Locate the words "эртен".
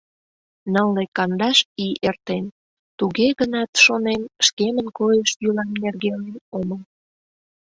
2.07-2.45